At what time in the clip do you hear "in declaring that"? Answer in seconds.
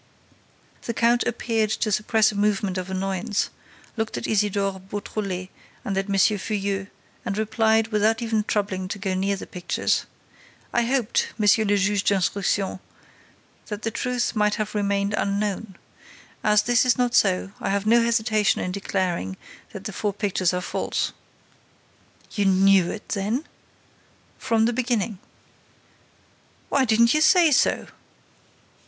18.59-19.83